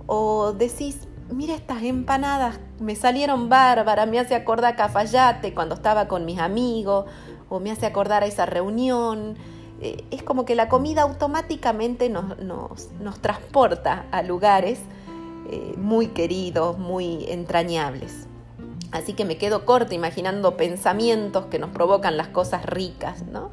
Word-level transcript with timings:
O 0.07 0.53
decís, 0.53 1.07
mira 1.31 1.55
estas 1.55 1.83
empanadas, 1.83 2.59
me 2.81 2.97
salieron 2.97 3.49
bárbaras, 3.49 4.09
me 4.09 4.19
hace 4.19 4.35
acordar 4.35 4.75
a 4.75 4.77
Cafayate 4.77 5.53
cuando 5.53 5.75
estaba 5.75 6.09
con 6.09 6.25
mis 6.25 6.39
amigos, 6.39 7.07
o 7.49 7.61
me 7.61 7.71
hace 7.71 7.87
acordar 7.87 8.23
a 8.23 8.27
esa 8.27 8.47
reunión. 8.47 9.37
Eh, 9.83 10.05
es 10.11 10.23
como 10.23 10.47
que 10.47 10.55
la 10.55 10.69
comida 10.69 11.03
automáticamente 11.03 12.09
nos, 12.09 12.89
transporta 13.21 14.07
a 14.11 14.23
lugares 14.23 14.79
eh, 15.51 15.75
muy 15.77 16.09
queridos, 16.09 16.79
muy 16.79 17.27
entrañables. 17.29 18.27
Así 18.93 19.13
que 19.13 19.25
me 19.25 19.37
quedo 19.37 19.65
corta 19.65 19.95
imaginando 19.95 20.57
pensamientos 20.57 21.47
que 21.47 21.59
nos 21.59 21.71
provocan 21.71 22.17
las 22.17 22.29
cosas 22.29 22.65
ricas, 22.65 23.25
¿no? 23.27 23.51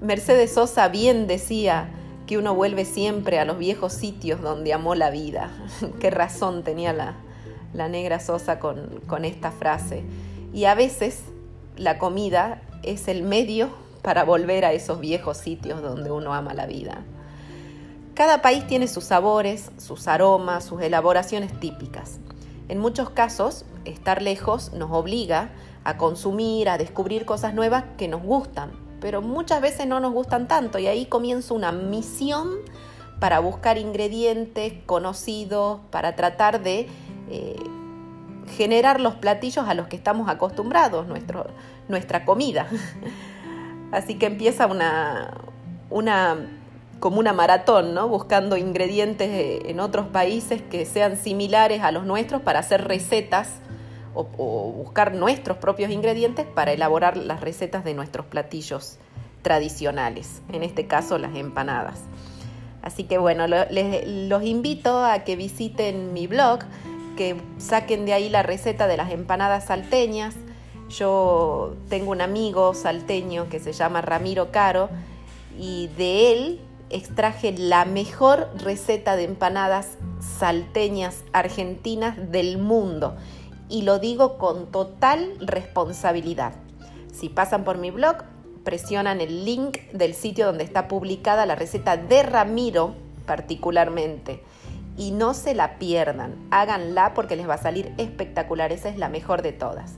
Mercedes 0.00 0.52
Sosa 0.52 0.88
bien 0.88 1.26
decía 1.26 1.88
que 2.26 2.38
uno 2.38 2.54
vuelve 2.54 2.84
siempre 2.84 3.38
a 3.38 3.44
los 3.44 3.58
viejos 3.58 3.92
sitios 3.92 4.40
donde 4.40 4.72
amó 4.72 4.94
la 4.94 5.10
vida. 5.10 5.50
Qué 6.00 6.10
razón 6.10 6.62
tenía 6.62 6.92
la, 6.92 7.16
la 7.72 7.88
negra 7.88 8.20
Sosa 8.20 8.58
con, 8.58 9.00
con 9.06 9.24
esta 9.24 9.50
frase. 9.50 10.04
Y 10.52 10.64
a 10.66 10.74
veces 10.74 11.22
la 11.76 11.98
comida 11.98 12.62
es 12.82 13.08
el 13.08 13.22
medio 13.22 13.70
para 14.02 14.24
volver 14.24 14.64
a 14.64 14.72
esos 14.72 15.00
viejos 15.00 15.38
sitios 15.38 15.80
donde 15.82 16.10
uno 16.10 16.34
ama 16.34 16.54
la 16.54 16.66
vida. 16.66 17.04
Cada 18.22 18.40
país 18.40 18.64
tiene 18.68 18.86
sus 18.86 19.02
sabores, 19.02 19.72
sus 19.78 20.06
aromas, 20.06 20.62
sus 20.62 20.80
elaboraciones 20.80 21.58
típicas. 21.58 22.20
En 22.68 22.78
muchos 22.78 23.10
casos, 23.10 23.64
estar 23.84 24.22
lejos 24.22 24.72
nos 24.74 24.92
obliga 24.92 25.50
a 25.82 25.96
consumir, 25.96 26.68
a 26.68 26.78
descubrir 26.78 27.24
cosas 27.24 27.52
nuevas 27.52 27.82
que 27.98 28.06
nos 28.06 28.22
gustan, 28.22 28.70
pero 29.00 29.22
muchas 29.22 29.60
veces 29.60 29.88
no 29.88 29.98
nos 29.98 30.12
gustan 30.12 30.46
tanto 30.46 30.78
y 30.78 30.86
ahí 30.86 31.06
comienza 31.06 31.52
una 31.52 31.72
misión 31.72 32.48
para 33.18 33.40
buscar 33.40 33.76
ingredientes 33.76 34.72
conocidos, 34.86 35.80
para 35.90 36.14
tratar 36.14 36.62
de 36.62 36.86
eh, 37.28 37.56
generar 38.56 39.00
los 39.00 39.16
platillos 39.16 39.66
a 39.66 39.74
los 39.74 39.88
que 39.88 39.96
estamos 39.96 40.28
acostumbrados, 40.28 41.08
nuestra 41.88 42.24
comida. 42.24 42.68
Así 43.90 44.14
que 44.14 44.26
empieza 44.26 44.68
una, 44.68 45.38
una 45.90 46.36
como 47.02 47.18
una 47.18 47.32
maratón, 47.32 47.94
¿no? 47.94 48.06
buscando 48.06 48.56
ingredientes 48.56 49.64
en 49.64 49.80
otros 49.80 50.06
países 50.06 50.62
que 50.62 50.86
sean 50.86 51.16
similares 51.16 51.82
a 51.82 51.90
los 51.90 52.06
nuestros 52.06 52.42
para 52.42 52.60
hacer 52.60 52.86
recetas 52.86 53.48
o, 54.14 54.22
buscar 54.24 55.12
nuestros 55.12 55.58
propios 55.58 55.90
ingredientes 55.90 56.46
para 56.46 56.70
elaborar 56.70 57.16
las 57.16 57.40
recetas 57.40 57.82
de 57.82 57.94
nuestros 57.94 58.26
platillos 58.26 58.98
tradicionales, 59.42 60.42
en 60.52 60.62
este 60.62 60.86
caso 60.86 61.18
las 61.18 61.34
empanadas. 61.34 62.02
Así 62.82 63.02
que 63.02 63.18
bueno, 63.18 63.48
les, 63.48 64.06
los 64.06 64.44
invito 64.44 65.04
a 65.04 65.24
que 65.24 65.34
visiten 65.34 66.12
mi 66.12 66.28
blog, 66.28 66.60
que 67.16 67.34
saquen 67.58 68.06
de 68.06 68.12
ahí 68.12 68.28
la 68.28 68.44
receta 68.44 68.86
de 68.86 68.96
las 68.96 69.10
empanadas 69.10 69.64
salteñas. 69.64 70.36
Yo 70.88 71.74
tengo 71.88 72.12
un 72.12 72.20
amigo 72.20 72.74
salteño 72.74 73.48
que 73.48 73.58
se 73.58 73.72
llama 73.72 74.02
Ramiro 74.02 74.52
Caro 74.52 74.88
y 75.58 75.88
de 75.96 76.32
él 76.32 76.60
extraje 76.92 77.52
la 77.52 77.84
mejor 77.84 78.48
receta 78.56 79.16
de 79.16 79.24
empanadas 79.24 79.96
salteñas 80.38 81.24
argentinas 81.32 82.30
del 82.30 82.58
mundo. 82.58 83.16
Y 83.68 83.82
lo 83.82 83.98
digo 83.98 84.38
con 84.38 84.70
total 84.70 85.34
responsabilidad. 85.40 86.52
Si 87.12 87.28
pasan 87.28 87.64
por 87.64 87.78
mi 87.78 87.90
blog, 87.90 88.24
presionan 88.64 89.20
el 89.20 89.44
link 89.44 89.78
del 89.92 90.14
sitio 90.14 90.46
donde 90.46 90.64
está 90.64 90.88
publicada 90.88 91.46
la 91.46 91.54
receta 91.54 91.96
de 91.96 92.22
Ramiro 92.22 92.94
particularmente. 93.26 94.42
Y 94.96 95.10
no 95.10 95.32
se 95.32 95.54
la 95.54 95.78
pierdan, 95.78 96.36
háganla 96.50 97.14
porque 97.14 97.36
les 97.36 97.48
va 97.48 97.54
a 97.54 97.62
salir 97.62 97.94
espectacular, 97.96 98.72
esa 98.72 98.90
es 98.90 98.98
la 98.98 99.08
mejor 99.08 99.42
de 99.42 99.52
todas. 99.52 99.94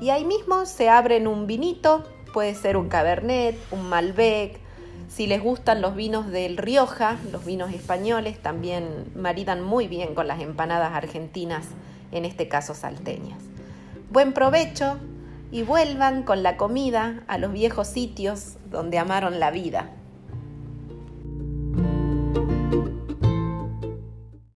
Y 0.00 0.10
ahí 0.10 0.24
mismo 0.24 0.64
se 0.64 0.88
abren 0.88 1.26
un 1.26 1.46
vinito, 1.46 2.04
puede 2.32 2.54
ser 2.54 2.76
un 2.76 2.88
Cabernet, 2.88 3.56
un 3.72 3.88
Malbec, 3.88 4.61
si 5.14 5.26
les 5.26 5.42
gustan 5.42 5.82
los 5.82 5.94
vinos 5.94 6.30
del 6.30 6.56
Rioja, 6.56 7.18
los 7.32 7.44
vinos 7.44 7.72
españoles 7.74 8.40
también 8.40 9.12
maridan 9.14 9.62
muy 9.62 9.86
bien 9.86 10.14
con 10.14 10.26
las 10.26 10.40
empanadas 10.40 10.94
argentinas, 10.94 11.66
en 12.12 12.24
este 12.24 12.48
caso 12.48 12.74
salteñas. 12.74 13.38
Buen 14.10 14.32
provecho 14.32 14.96
y 15.50 15.64
vuelvan 15.64 16.22
con 16.22 16.42
la 16.42 16.56
comida 16.56 17.24
a 17.26 17.36
los 17.36 17.52
viejos 17.52 17.88
sitios 17.88 18.56
donde 18.70 18.98
amaron 18.98 19.38
la 19.38 19.50
vida. 19.50 19.90